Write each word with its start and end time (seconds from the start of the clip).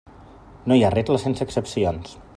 No 0.71 0.77
hi 0.79 0.81
ha 0.87 0.91
regla 0.95 1.19
sense 1.27 1.49
excepcions. 1.49 2.21